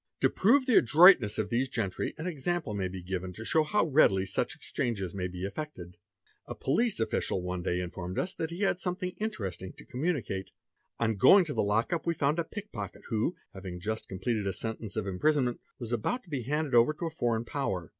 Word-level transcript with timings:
a 0.17 0.21
To 0.21 0.29
prove 0.31 0.65
the 0.65 0.77
adroitness 0.79 1.37
of 1.37 1.51
these 1.51 1.69
gentry, 1.69 2.15
an 2.17 2.25
example 2.25 2.73
may 2.73 2.87
be 2.87 3.03
given 3.03 3.33
jo 3.33 3.43
show 3.43 3.63
how 3.63 3.85
readily 3.85 4.25
such 4.25 4.55
exchanges 4.55 5.13
may 5.13 5.27
be 5.27 5.45
effected. 5.45 5.95
A 6.47 6.55
police 6.55 6.99
official 6.99 7.39
ne 7.55 7.61
day 7.61 7.79
informed 7.79 8.17
us 8.17 8.33
that 8.33 8.49
he 8.49 8.61
had 8.61 8.79
something 8.79 9.11
interesting 9.19 9.73
to 9.73 9.85
communicate. 9.85 10.49
In 10.99 11.17
going 11.17 11.45
to 11.45 11.53
the 11.53 11.61
lock 11.61 11.93
up 11.93 12.07
we 12.07 12.15
found 12.15 12.39
a 12.39 12.43
pick 12.43 12.71
pocket 12.71 13.03
who, 13.09 13.35
having 13.53 13.79
just 13.79 14.05
sega? 14.05 14.07
22 14.07 14.07
pea! 14.07 14.07
"OITA 14.07 14.07
YL 14.07 14.07
SI 14.07 14.07
te 14.07 14.15
ompleted 14.15 14.47
a 14.47 14.53
sentence 14.53 14.95
of 14.95 15.05
imprisonment, 15.05 15.59
was 15.77 15.91
about 15.91 16.23
to 16.23 16.29
be 16.31 16.41
handed 16.41 16.73
over 16.73 16.93
to 16.95 17.05
a 17.05 17.09
foreign 17.11 17.45
power. 17.45 17.89